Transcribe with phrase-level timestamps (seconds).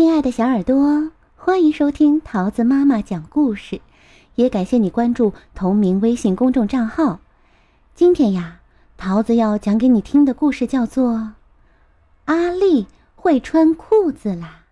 [0.00, 3.82] 亲爱的小耳朵，欢迎收听桃子妈妈讲故事，
[4.34, 7.20] 也感谢你关注同名微信公众账号。
[7.94, 8.60] 今天呀，
[8.96, 11.12] 桃子要讲给你听的故事叫做
[12.24, 14.62] 《阿丽会穿裤子啦》。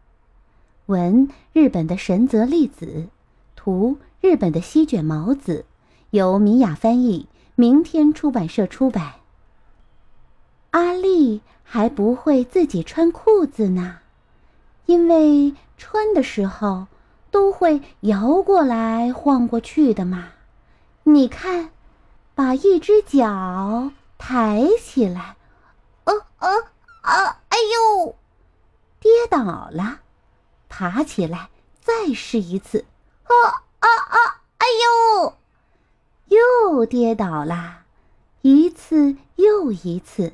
[0.91, 3.09] 文：日本的神泽丽子，
[3.55, 5.67] 图：日本的西卷毛子，
[6.09, 9.17] 由米雅翻译，明天出版社出版。
[10.71, 13.99] 阿丽还不会自己穿裤子呢。
[14.89, 16.86] 因为穿的时候
[17.31, 20.30] 都会摇过来晃过去的嘛，
[21.03, 21.68] 你看，
[22.35, 25.36] 把一只脚抬起来，
[26.04, 26.49] 呃呃
[27.03, 28.16] 啊，哎呦，
[28.99, 30.00] 跌倒了，
[30.71, 31.50] 爬起来
[31.82, 32.86] 再试一次，
[33.25, 34.66] 啊啊啊，哎
[35.20, 35.34] 呦，
[36.28, 37.80] 又跌倒了，
[38.41, 40.33] 一次又一次，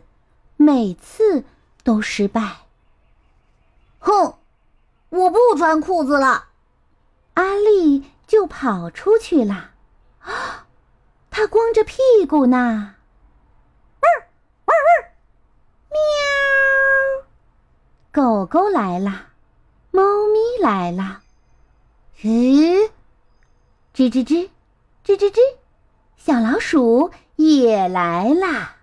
[0.56, 1.42] 每次
[1.82, 2.58] 都失败，
[3.98, 4.34] 哼。
[5.14, 6.46] 我不穿裤子了，
[7.34, 9.70] 阿丽就跑出去了。
[10.18, 10.66] 啊，
[11.30, 12.96] 她光着屁股呢。
[14.00, 14.10] 汪
[14.64, 15.06] 汪汪，
[15.92, 17.26] 喵！
[18.10, 19.28] 狗狗来了，
[19.92, 21.22] 猫咪来了。
[22.22, 22.90] 咦，
[23.94, 24.48] 吱吱吱，
[25.04, 25.38] 吱吱吱，
[26.16, 28.78] 小老鼠也来啦。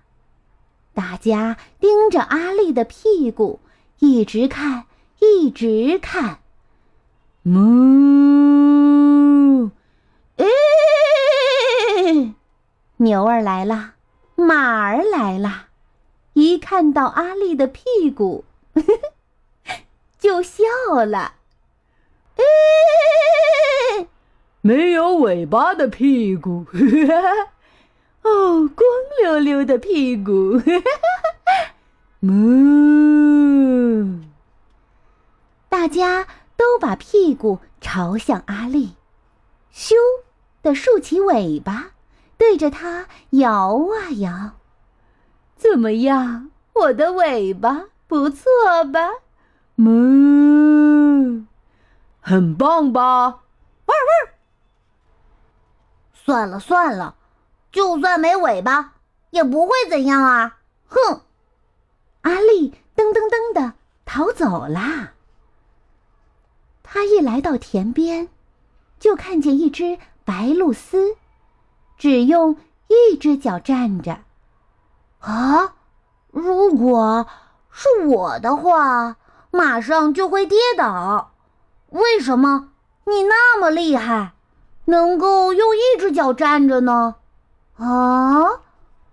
[0.94, 3.60] 大家盯着阿丽的屁股，
[4.00, 4.86] 一直看。
[5.24, 6.40] 一直看，
[7.44, 7.62] 哞！
[10.38, 10.46] 哎，
[12.98, 13.94] 牛儿来了，
[14.36, 15.68] 马儿来了，
[16.34, 18.44] 一看到阿丽的屁股，
[20.20, 20.64] 就笑
[21.06, 21.36] 了。
[22.38, 24.08] 哎，
[24.62, 26.66] 没有尾巴的屁股，
[28.24, 28.90] 哦，光
[29.22, 30.60] 溜溜的屁股，
[32.22, 33.21] 哞！
[35.92, 36.26] 大家
[36.56, 38.96] 都把屁股朝向阿丽，
[39.74, 39.94] 咻
[40.64, 41.92] 的竖起尾巴，
[42.38, 44.52] 对着它摇啊摇。
[45.58, 48.46] 怎么样，我的尾巴不错
[48.94, 49.10] 吧？
[49.76, 51.46] 哞，
[52.22, 53.42] 很棒吧？
[53.86, 54.34] 汪汪。
[56.14, 57.16] 算了算了，
[57.70, 58.94] 就算没尾巴，
[59.32, 60.60] 也不会怎样啊！
[60.88, 61.20] 哼！
[62.22, 63.74] 阿丽噔噔噔的
[64.06, 65.12] 逃走啦。
[66.94, 68.28] 他一来到田边，
[69.00, 71.16] 就看见一只白鹭鸶，
[71.98, 72.58] 只用
[72.90, 74.20] 一只脚站着。
[75.22, 75.76] 啊，
[76.32, 77.28] 如果
[77.70, 79.16] 是我的话，
[79.52, 81.32] 马上就会跌倒。
[81.92, 82.68] 为什么
[83.06, 84.34] 你那么厉害，
[84.84, 87.16] 能够用一只脚站着呢？
[87.78, 88.60] 啊，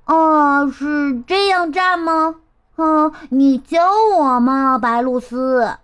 [0.05, 2.41] 啊，是这样站吗？
[2.75, 3.87] 啊，你教
[4.17, 5.77] 我嘛，白鹭鸶。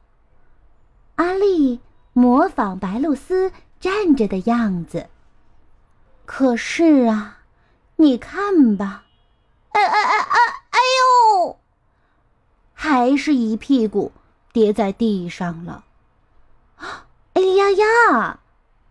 [1.16, 1.80] 阿丽
[2.12, 5.08] 模仿白露丝站着的样子。
[6.26, 7.38] 可是啊，
[7.96, 9.04] 你看吧，
[9.70, 10.38] 哎哎哎哎
[10.70, 10.78] 哎
[11.40, 11.58] 呦，
[12.72, 14.10] 还是一屁股
[14.52, 15.84] 跌在地上了。
[17.34, 18.40] 哎呀呀，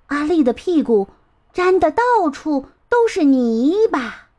[0.07, 1.09] 阿丽的屁股
[1.51, 4.29] 沾的到处都是泥巴。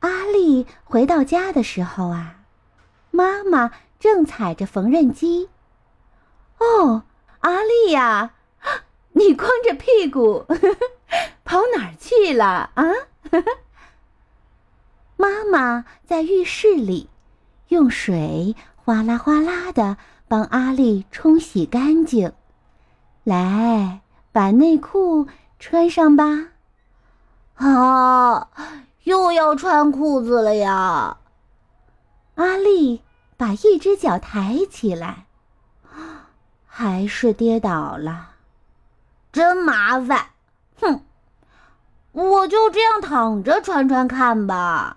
[0.00, 2.40] 阿丽回到家的时候啊，
[3.10, 5.48] 妈妈正踩着缝纫机。
[6.60, 7.02] 哦，
[7.40, 8.32] 阿丽呀，
[9.12, 10.46] 你光着屁股
[11.44, 12.84] 跑哪儿去了啊？
[15.16, 17.08] 妈妈在浴室里
[17.68, 19.96] 用水哗啦哗啦的
[20.28, 22.32] 帮阿丽冲洗干净。
[23.24, 24.00] 来，
[24.32, 25.26] 把内裤
[25.58, 26.48] 穿上吧。
[27.56, 28.48] 啊，
[29.04, 31.18] 又要穿裤子了呀！
[32.36, 33.02] 阿丽
[33.36, 35.26] 把一只脚抬起来。
[36.80, 38.36] 还是跌倒了，
[39.32, 40.30] 真麻烦！
[40.80, 41.04] 哼，
[42.12, 44.96] 我就这样躺着穿穿看吧。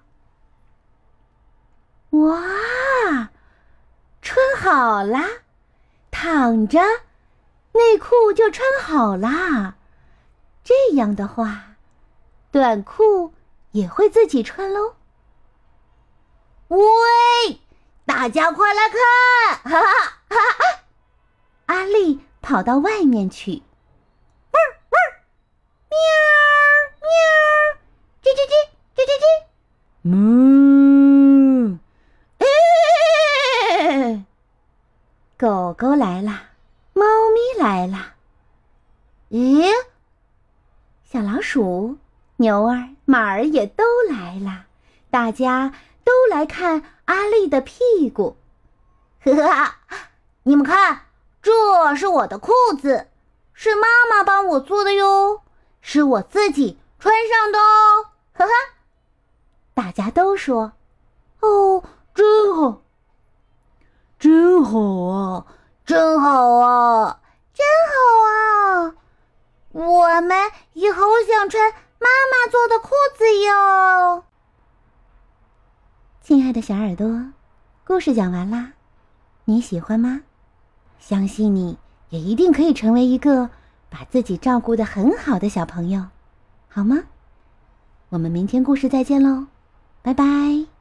[2.12, 2.40] 哇，
[4.22, 5.28] 穿好啦，
[6.10, 6.80] 躺着，
[7.74, 9.76] 内裤就穿好啦。
[10.64, 11.76] 这样的话，
[12.50, 13.34] 短裤
[13.72, 14.96] 也会自己穿喽。
[16.70, 16.80] 喂，
[18.06, 19.70] 大家快来看！
[19.70, 19.92] 哈哈
[20.30, 20.73] 哈哈！
[21.74, 23.64] 阿丽跑到外面去，
[24.52, 24.62] 汪
[24.92, 24.96] 汪，
[25.90, 25.98] 喵
[27.02, 27.10] 喵，
[28.22, 28.54] 吱吱吱，
[28.96, 29.26] 吱吱吱，
[30.08, 31.80] 哞，
[32.38, 32.46] 哎，
[35.36, 36.52] 狗狗来了，
[36.94, 37.04] 猫
[37.34, 38.14] 咪来了，
[39.32, 39.68] 咦，
[41.04, 41.98] 小老鼠、
[42.36, 44.68] 牛儿、马儿也都来了，
[45.10, 45.74] 大家
[46.04, 48.38] 都来看阿丽的屁股，
[49.24, 49.74] 呵呵。
[50.44, 51.04] 你们看，
[51.44, 52.52] 这是我的裤
[52.82, 53.10] 子，
[53.54, 55.42] 是妈妈帮我做的哟，
[55.82, 58.06] 是我自己穿上的哦。
[58.34, 58.52] 哈哈，
[59.74, 60.72] 大家都说
[61.42, 61.84] ：“哦，
[62.16, 62.82] 真好，
[64.18, 65.46] 真好啊，
[65.86, 67.20] 真好啊，
[67.54, 67.94] 真好
[68.26, 68.96] 啊！
[69.74, 74.24] 我们也好想穿妈妈做的裤子哟。”
[76.24, 77.34] 亲爱的小耳朵，
[77.86, 78.72] 故事讲完啦，
[79.44, 80.22] 你喜欢吗？
[81.06, 81.78] 相信你
[82.12, 83.50] 也一定可以成为一个
[83.90, 86.06] 把自己照顾的很好的小朋友，
[86.70, 87.04] 好吗？
[88.08, 89.48] 我们明天故事再见喽，
[90.02, 90.73] 拜拜。